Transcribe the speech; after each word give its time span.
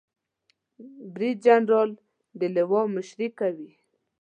بریدجنرال 1.13 1.89
د 2.39 2.41
لوا 2.55 2.81
مشري 2.95 3.27
کوي 3.39 3.71